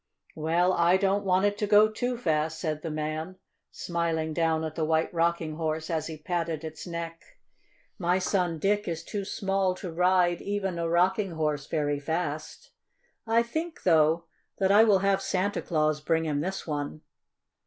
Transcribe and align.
"Well, 0.35 0.73
I 0.73 0.97
don't 0.97 1.25
want 1.25 1.45
it 1.45 1.59
to 1.59 1.67
go 1.67 1.87
too 1.87 2.17
fast," 2.17 2.59
said 2.59 2.81
the 2.81 2.89
man, 2.89 3.35
smiling 3.69 4.33
down 4.33 4.63
at 4.63 4.73
the 4.73 4.83
White 4.83 5.13
Rocking 5.13 5.57
Horse 5.57 5.91
as 5.91 6.07
he 6.07 6.17
patted 6.17 6.63
its 6.63 6.87
neck, 6.87 7.21
"My 7.99 8.17
son 8.17 8.57
Dick 8.57 8.87
is 8.87 9.03
too 9.03 9.23
small 9.23 9.75
to 9.75 9.91
ride 9.91 10.41
even 10.41 10.79
a 10.79 10.89
rocking 10.89 11.33
horse 11.33 11.67
very 11.67 11.99
fast. 11.99 12.71
I 13.27 13.43
think, 13.43 13.83
though, 13.83 14.25
that 14.57 14.71
I 14.71 14.83
will 14.85 14.99
have 15.05 15.21
Santa 15.21 15.61
Claus 15.61 16.01
bring 16.01 16.25
him 16.25 16.41
this 16.41 16.65
one. 16.65 17.01